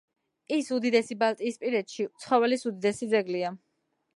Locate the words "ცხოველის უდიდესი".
2.25-3.11